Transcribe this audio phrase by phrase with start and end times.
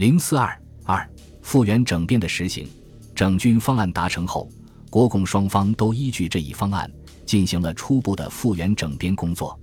[0.00, 1.06] 零四二二
[1.42, 2.66] 复原整编的实行，
[3.14, 4.48] 整军方案达成后，
[4.88, 6.90] 国共双方都依据这一方案
[7.26, 9.60] 进行了初步的复原整编工作。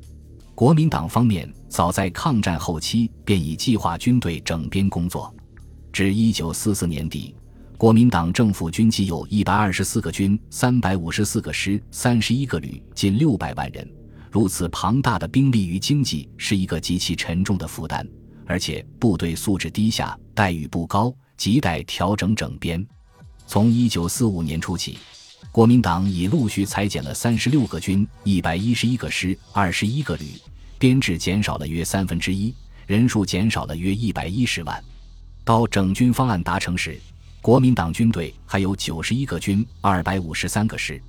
[0.54, 5.36] 国民党方面早在抗战后期便已计划军队整编工作，
[5.92, 7.35] 至一九四四年底，
[7.76, 13.90] 国民党政府军计有一百二十四个军、三百五十四个师、三十一个旅，近六百万人。
[14.31, 18.08] 如此庞大的兵力与经济是一个极其沉重的负担。
[18.48, 22.84] 而且部队素质低下，待遇不高，亟待调整整编。
[23.46, 24.98] 从一九四五年初起，
[25.52, 30.34] 国民党已陆续裁减了三十六个军、一百一十一个师、二十一个旅，
[30.80, 32.55] 编制减少了约三分之一，
[32.86, 34.84] 人数减少了约一百一十万。
[35.44, 37.00] 到整军方案达成时，
[37.41, 41.02] 国民党军队还有九十一个军、二百五十三个师。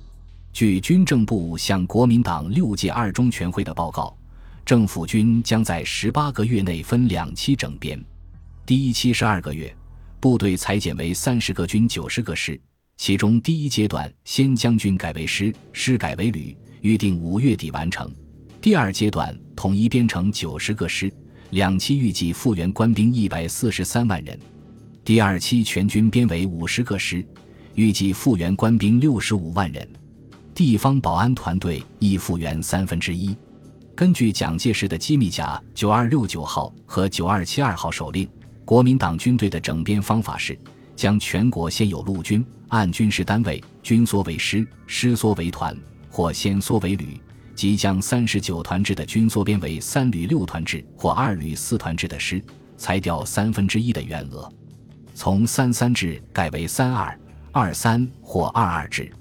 [0.51, 4.15] 据军政部向国民党六届二中全会的报告。
[4.69, 7.99] 政府军将在十八个月内分两期整编，
[8.67, 9.75] 第一期十二个月，
[10.19, 12.61] 部队裁减为三十个军、九十个师，
[12.95, 18.07] 其中第一阶段先将军改为师，师改为旅，预定五月底完成；
[18.61, 21.11] 第二阶段统一编成九十个师，
[21.49, 24.37] 两期预计复员官兵一百四十三万人；
[25.03, 27.25] 第二期全军编为五十个师，
[27.73, 29.89] 预计复员官兵六十五万人，
[30.53, 33.35] 地方保安团队亦复员三分之一。
[33.99, 38.25] 根据蒋介石的机密甲九二六九号和九二七二号手令，
[38.63, 40.57] 国民党军队的整编方法是：
[40.95, 45.77] 将全国现有陆军按军事单位军缩为师，师缩为团，
[46.09, 47.19] 或先缩为旅；
[47.53, 52.41] 即将三十九团制的军缩编为三旅六团制或二旅四团制的师，
[52.77, 54.49] 裁掉三分之一的员额，
[55.13, 57.19] 从三三制改为三二
[57.51, 59.11] 二三或二二制。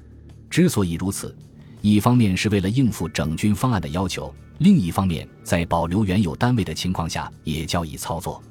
[0.49, 1.37] 之所以如此，
[1.81, 4.33] 一方面是为了应付整军方案的要求。
[4.59, 8.43] 另一方面，在保留原有单位的情况下，也较易操作。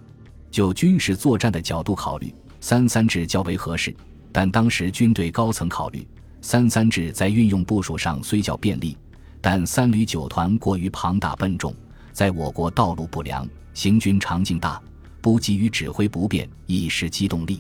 [0.50, 3.94] 就军事作战的角度考虑，三三制较为合适。
[4.32, 6.08] 但当时军队高层考虑，
[6.42, 8.98] 三三制在运用部署上虽较便利，
[9.42, 11.76] 但三旅九团过于庞大笨重，
[12.14, 14.82] 在我国道路不良、行军场径大、
[15.22, 17.58] 不急于指挥不便，易失机动力；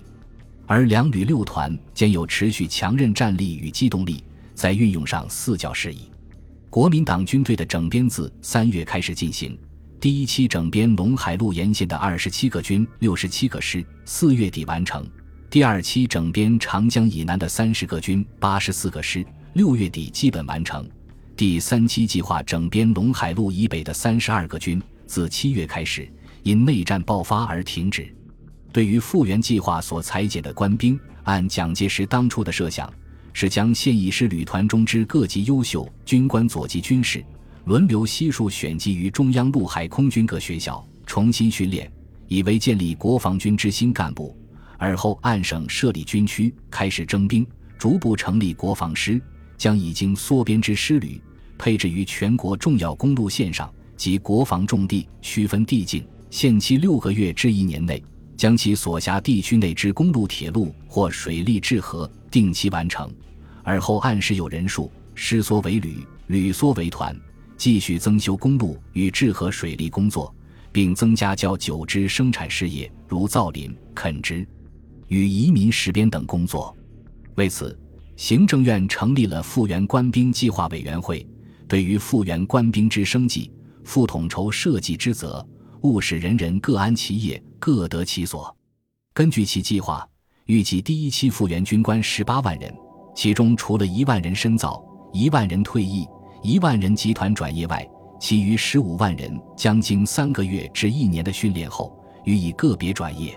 [0.65, 4.23] 而两旅六团兼有持续强韧战力与机动力，
[4.55, 6.09] 在运用上似较适宜。
[6.77, 9.57] 国民党军队的整编自三月开始进行，
[9.99, 15.01] 第一期整编陇海路沿线的二十七个军、六十七个师，四月底完成；
[15.49, 20.83] 第二期整编长江以南的三十个军、八十四个师，六月底基本完成；
[21.35, 26.07] 第三期计划整编陇海路以北的三十二个军，自七月开始，
[26.43, 28.07] 因内战爆发而停止。
[28.71, 32.87] 对于复员计划所裁减的官兵，按蒋介石当初的设想。
[33.39, 37.23] 是将现役师旅团中之各级优秀军官佐级军士，
[37.65, 41.87] 轮流悉数选集于中央陆海空军各学校，重新训练，
[42.27, 44.35] 以为建立国防军之新干部。
[44.79, 47.45] 而后按省设立军区，开始征兵，
[47.77, 49.21] 逐步成立国防师，
[49.55, 51.21] 将已经缩编之师旅
[51.59, 58.03] 配置于全国重要公路线上及国防重地，区分地境，限期六个月至一年内，
[58.35, 63.07] 将其所辖地区内之公路、铁路或水利治河定期完成。
[63.67, 65.97] 而后按时有人数，师缩为旅，
[66.27, 67.13] 旅缩为团，
[67.57, 70.33] 继续增修公路与治河水利工作，
[70.71, 74.47] 并增加较久之生产事业，如造林、垦殖
[75.09, 76.73] 与移民实编等工作。
[77.35, 77.77] 为此，
[78.15, 81.27] 行政院成立了复员官兵计划委员会，
[81.67, 83.51] 对于复员官兵之生计，
[83.83, 85.45] 负统筹设计之责，
[85.81, 88.55] 务使人人各安其业，各得其所。
[89.13, 90.07] 根据其计划，
[90.45, 92.73] 预计第一期复员军官十八万人。
[93.17, 94.79] 其中除了一万人深造、
[95.11, 96.07] 一万人退役、
[96.43, 97.83] 一万人集团转业外，
[98.19, 101.91] 其余十五万人将经三个月至一年的训练后，
[102.25, 103.35] 予以个别转业。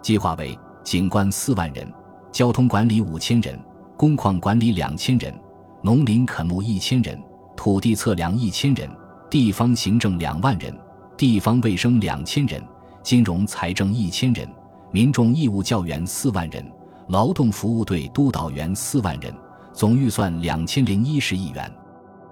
[0.00, 1.86] 计划为：警官四万人，
[2.32, 3.60] 交通管理五千人，
[3.94, 5.38] 工矿管理两千人，
[5.82, 7.22] 农林垦牧一千人，
[7.54, 8.88] 土地测量一千人，
[9.28, 10.74] 地方行政两万人，
[11.18, 12.64] 地方卫生两千人，
[13.02, 14.48] 金融财政一千人，
[14.90, 16.64] 民众义务教员四万人。
[17.10, 19.34] 劳动服务队督导员四万人，
[19.72, 21.68] 总预算两千零一十亿元。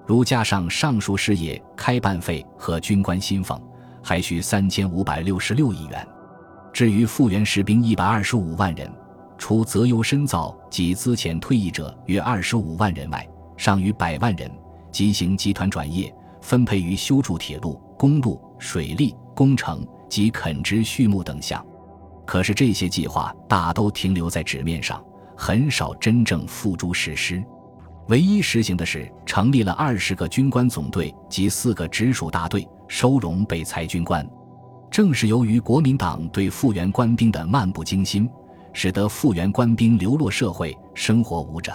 [0.07, 3.61] 如加上上述事业开办费和军官薪俸，
[4.05, 6.07] 还需三千五百六十六亿元。
[6.73, 8.89] 至于复员士兵一百二十五万人，
[9.37, 14.49] 除择优深造及资遣退役者约二十五万人外，尚余百万人
[14.93, 21.67] 即行集团转业，分配于修筑铁路、公路、水利工程及垦殖畜牧等项。
[22.29, 25.03] 可是这些计划大都停留在纸面上，
[25.35, 27.43] 很少真正付诸实施。
[28.09, 34.29] 唯一实行的是成立了二十个军官总队及四个直属大队，收容被裁军官。
[34.91, 38.29] 正是由于国民党对复员官兵的漫不经心，
[38.75, 41.73] 使得复员官兵流落社会，生活无着。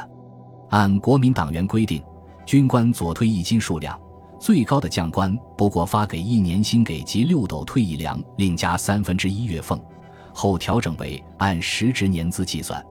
[0.69, 1.99] 按国民党员规定，
[2.45, 3.99] 军官左退役金数量，
[4.39, 9.83] 最高的将官不过发给一年薪给及六斗退役粮，另加三分之一月俸。
[10.33, 12.83] 后调整为按实职年资计算，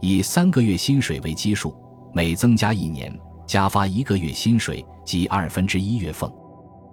[0.00, 1.74] 以三个月薪水为基数，
[2.12, 3.12] 每增加一年，
[3.46, 6.30] 加发一个月薪水及二分之一月俸。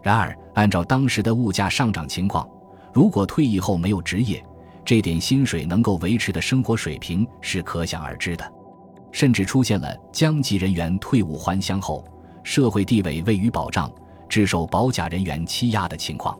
[0.02, 2.50] 然而，按照当时的物价上涨情况，
[2.92, 4.44] 如果退役后没有职业，
[4.84, 8.52] 这点薪水能够维持的生活水平是可想而知的。
[9.12, 12.04] 甚至出现了将级人员退伍还乡后，
[12.44, 13.92] 社会地位未予保障，
[14.30, 16.40] 致受保甲人员欺压的情况，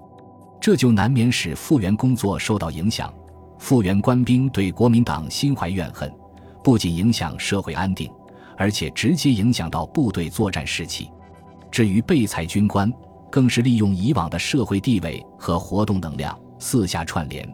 [0.60, 3.14] 这就难免使复员工作受到影响。
[3.62, 6.12] 复员官兵对国民党心怀怨恨，
[6.64, 8.12] 不仅影响社会安定，
[8.58, 11.12] 而且直接影响到部队作战士气。
[11.70, 12.92] 至于被裁军官，
[13.30, 17.48] 更是利用以往的社会地位和活动能量，四下串联，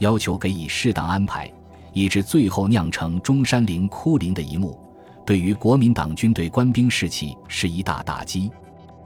[0.00, 1.50] 要求给予适当安排，
[1.94, 4.78] 以致最后酿成中山陵哭灵的一幕，
[5.24, 8.52] 对于国民党军队官兵士气是一大打击。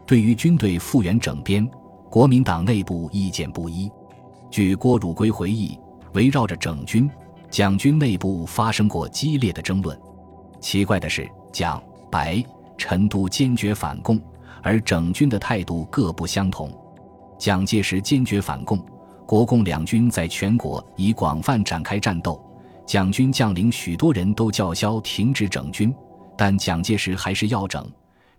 [0.04, 1.66] 对于军队复员整编，
[2.10, 3.88] 国民党内部意见不一。
[4.50, 5.78] 据郭汝瑰回忆。
[6.18, 7.08] 围绕着整军，
[7.48, 9.96] 蒋军内部发生过激烈的争论。
[10.60, 11.80] 奇怪的是，蒋、
[12.10, 12.44] 白、
[12.76, 14.20] 陈都坚决反共，
[14.60, 16.76] 而整军的态度各不相同。
[17.38, 18.84] 蒋介石坚决反共，
[19.28, 22.44] 国共两军在全国已广泛展开战斗，
[22.84, 25.94] 蒋军将领许多人都叫嚣停止整军，
[26.36, 27.88] 但蒋介石还是要整。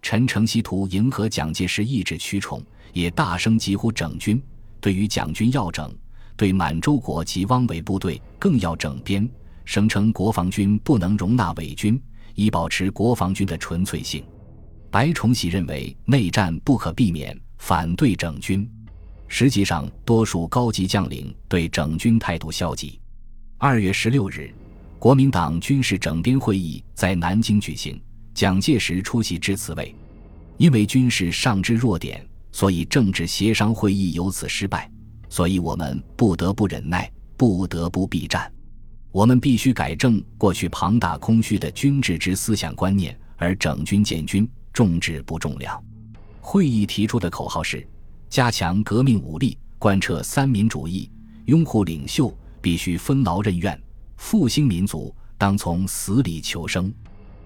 [0.02, 2.62] 陈诚希图迎合蒋介石意志驱宠，
[2.92, 4.42] 也大声疾呼整军。
[4.82, 5.90] 对于蒋军要整。
[6.40, 9.30] 对满洲国及汪伪部队更要整编，
[9.66, 12.02] 声称国防军不能容纳伪军，
[12.34, 14.24] 以保持国防军的纯粹性。
[14.90, 18.66] 白崇禧认为内战不可避免，反对整军。
[19.28, 22.98] 实际上，多数高级将领对整军态度消极。
[23.58, 24.50] 二月十六日，
[24.98, 28.02] 国民党军事整编会议在南京举行，
[28.34, 29.94] 蒋介石出席致辞位。
[30.56, 34.90] 因为军事上之弱点，所以政治协商会议由此失败。
[35.30, 38.52] 所以我们不得不忍耐，不得不避战。
[39.12, 45.82] 我们必须改正过去庞大空虚的军制之思想观念，而整军建军，重质不重量。
[46.42, 47.88] 会议提出的口号是：
[48.30, 51.10] 加强革命武力，贯彻三民主义，
[51.46, 53.80] 拥护领袖必须分劳任怨，
[54.18, 56.94] 复兴民族当从死里求生。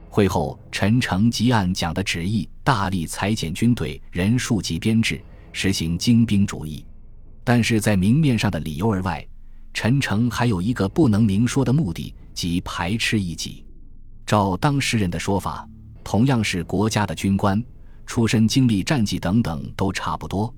[0.09, 5.21] 会后，陈诚即按蒋的旨意，大力裁减军队人数及编制，
[5.53, 6.85] 实行精兵主义。
[7.43, 9.25] 但是在明面上的理由而外，
[9.73, 13.65] 陈诚还有一个不能明说的目的，即排斥异己。
[14.25, 15.67] 照当事人的说法，
[16.03, 17.61] 同样是国家的军官，
[18.05, 20.53] 出身经历战绩等等都差不多，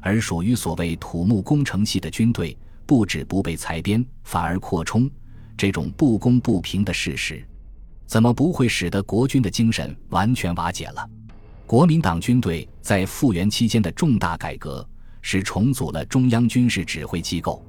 [0.00, 5.10] 而属于所谓土木工程系的军队，不止不被裁编，反而扩充，
[5.56, 7.46] 这种不公不平的事实，
[8.06, 11.06] 怎么不会使得国军的精神完全瓦解了？
[11.66, 14.86] 国民党军队在复员期间的重大改革。
[15.22, 17.64] 是重组了中央军事指挥机构，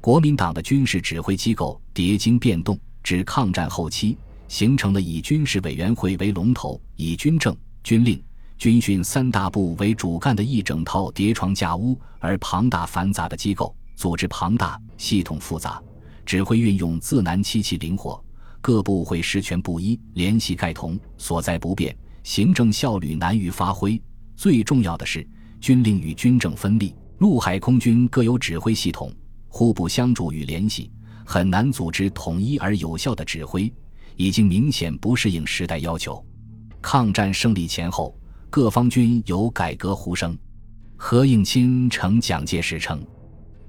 [0.00, 4.16] 国民党的军事指挥机构迭经变动，至抗战后期，
[4.48, 8.22] 形成了以军事委员会为龙头，以军政、军令、
[8.56, 15.82] 军训三大部为主干的一整套叠床架屋而庞大繁杂的机构，组织庞大，系统复杂，
[16.26, 18.22] 指挥运用自难机器灵活，
[18.60, 24.00] 各部会实权不一，联系概同，所在不变，行政效率难于发挥。
[24.36, 25.26] 最重要的是。
[25.60, 29.12] 军令与军政分立，陆海空军各有指挥系统，
[29.48, 30.90] 互不相助与联系，
[31.24, 33.72] 很难组织统一而有效的指挥，
[34.16, 36.24] 已经明显不适应时代要求。
[36.80, 38.16] 抗战胜利前后，
[38.48, 40.36] 各方军有改革呼声。
[40.96, 43.04] 何应钦承蒋介石称，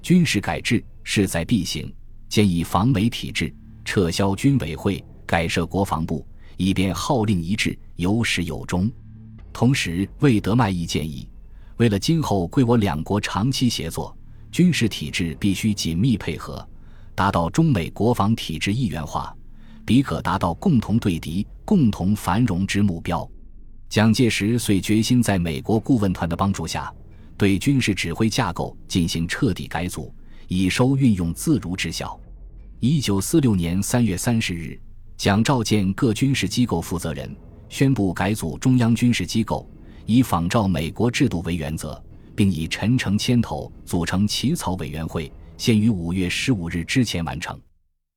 [0.01, 1.93] 军事改制势在必行，
[2.27, 3.53] 建议防伪体制，
[3.83, 6.25] 撤销军委会，改设国防部，
[6.57, 8.89] 以便号令一致，有始有终。
[9.51, 11.27] 同时，魏德迈亦建议。
[11.79, 14.13] 为了今后贵我两国长期协作，
[14.51, 16.67] 军事体制必须紧密配合，
[17.15, 19.33] 达到中美国防体制一元化，
[19.85, 23.25] 彼可达到共同对敌、共同繁荣之目标。
[23.87, 26.93] 蒋介石遂决心在美国顾问团的帮助下，
[27.37, 30.13] 对军事指挥架构进行彻底改组，
[30.49, 32.19] 以收运用自如之效。
[32.81, 34.77] 一九四六年三月三十日，
[35.15, 37.33] 蒋召见各军事机构负责人，
[37.69, 39.65] 宣布改组中央军事机构。
[40.09, 42.03] 以仿照美国制度为原则，
[42.35, 47.55] 并以陈诚牵头组成起草委员会，先于五月十五日之前完成。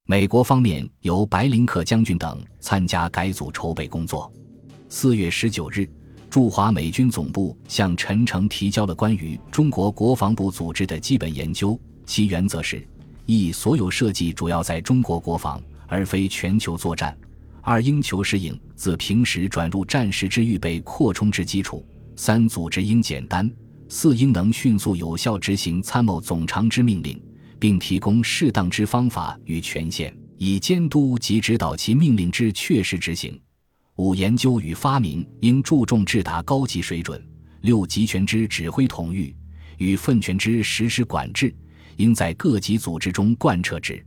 [0.06, 4.32] 美国方面由白林克将军等参加改组筹备工作。
[4.88, 5.86] 四月十九日，
[6.30, 12.88] 驻华美军总部向陈诚提交了关于中国国防部组织的基本研究，其原则是：
[13.26, 17.12] 一、所有设计主要在中国国防，而非全球作战；
[17.64, 21.78] 二、应求适应自平时转入战时之预备扩充之基础；
[22.16, 23.48] 三、组织应简单；
[23.88, 27.22] 四、应能迅速有效执行参谋总长之命令，
[27.60, 33.40] 并提供适当之方法与权限，以监督及指导其命令之确实执行。
[33.96, 37.24] 五、研究与发明应注重至达高级水准。
[37.60, 39.32] 六、集权之指挥统御
[39.78, 41.54] 与分权之实施管制，
[41.96, 44.04] 应在各级组织中贯彻之。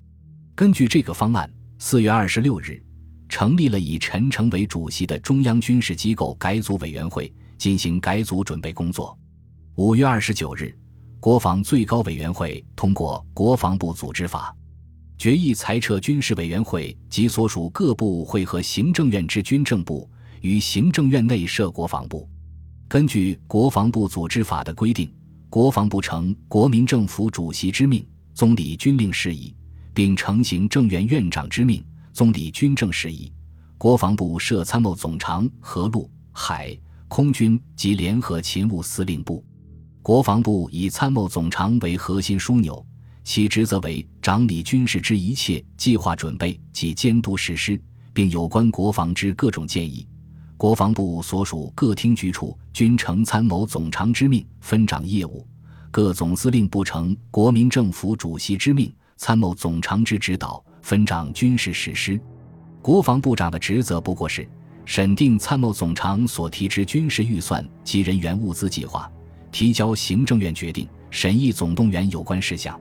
[0.54, 2.84] 根据这个方案，四月二十六日，
[3.28, 9.18] 成立了以陈诚为主席的中央军事机构改组委员会，进行改组准备工作。
[9.76, 10.74] 五月二十九日，
[11.20, 14.56] 国防最高委员会通过《国防部组织法》。
[15.18, 20.10] 决议裁撤军事委员会及所属各部会和行政院之军政部，
[20.42, 22.30] 于行政院内设国防部。
[22.88, 25.10] 根据《国防部组织法》的规定，
[25.50, 29.56] 国防部承国民政府主席之命，总理军令事宜，
[29.94, 31.82] 并承行政院院长之命，
[32.16, 33.30] 总理军政事宜。
[33.78, 36.74] 国防部设参谋总长和陆、海、
[37.10, 39.44] 空军及联合勤务司令部。
[40.02, 42.84] 国防部以参谋总长为核心枢纽。
[43.26, 47.78] 其职责为掌理军事之一切计划准备及监督实施，
[48.14, 50.08] 并有关国防之各种建议。
[50.56, 55.46] 国防部所属各厅局处均承参谋总长之命分掌业务，
[55.92, 62.22] 各总司令部承国民政府主席之命，参谋总长之指导，分掌军事实施。
[62.80, 64.48] 国防部长的职责不过是
[64.86, 69.12] 审定参谋总长所提之军事预算及人员物资计划，
[69.52, 72.80] 提交行政院决定，审议总动员有关事项。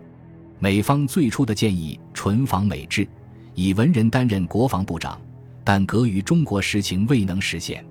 [0.59, 3.09] 美方最初的建议纯仿美制，
[3.55, 5.19] 以文人担任国防部长，
[5.65, 7.83] 但隔于中国实情未能实现。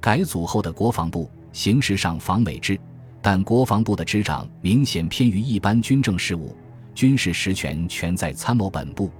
[0.00, 2.78] 改组后的国防部形式上仿美制，
[3.20, 6.56] 但国防部的执掌明显偏于一般军政事务，
[6.94, 9.10] 军事实权全在参谋本部。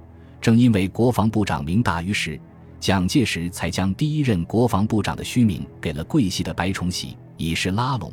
[0.41, 2.39] 正因为国防部长名大于实，
[2.79, 8.11] 蒋介石才将第一任国防部长的虚名给了桂系的白崇禧，以示拉拢，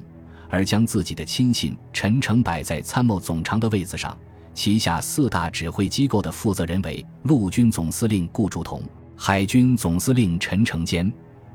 [0.48, 4.16] 而将自己的亲信陈诚摆在参谋总长的位子上。
[4.54, 8.82] 旗下四大指挥机构的负责人为陆军总司令顾祝同、
[9.14, 11.12] 海军总司令陈诚坚、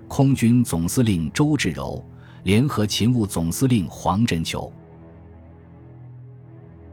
[0.07, 2.05] 空军总司令周至柔、
[2.43, 4.71] 联合勤务总司令黄振球。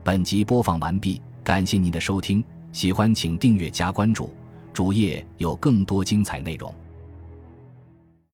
[0.03, 2.43] 本集播放完毕，感谢您的收听，
[2.73, 4.31] 喜欢请订阅加关注，
[4.73, 6.73] 主页有更多精彩内容。